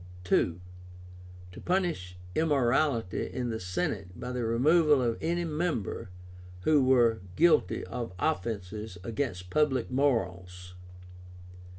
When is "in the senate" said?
3.31-4.19